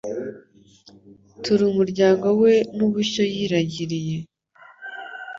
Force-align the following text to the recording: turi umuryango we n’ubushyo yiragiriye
turi 1.43 1.61
umuryango 1.71 2.27
we 2.41 2.53
n’ubushyo 2.75 3.23
yiragiriye 3.33 4.17